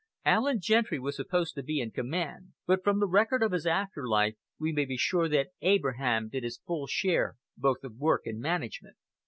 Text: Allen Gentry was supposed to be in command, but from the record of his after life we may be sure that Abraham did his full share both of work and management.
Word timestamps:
Allen 0.25 0.59
Gentry 0.59 0.97
was 0.97 1.15
supposed 1.15 1.53
to 1.53 1.61
be 1.61 1.79
in 1.79 1.91
command, 1.91 2.53
but 2.65 2.83
from 2.83 2.99
the 2.99 3.05
record 3.07 3.43
of 3.43 3.51
his 3.51 3.67
after 3.67 4.07
life 4.07 4.35
we 4.57 4.71
may 4.71 4.83
be 4.85 4.97
sure 4.97 5.29
that 5.29 5.49
Abraham 5.61 6.27
did 6.27 6.43
his 6.43 6.57
full 6.65 6.87
share 6.87 7.35
both 7.55 7.83
of 7.83 7.97
work 7.97 8.23
and 8.25 8.39
management. 8.39 8.95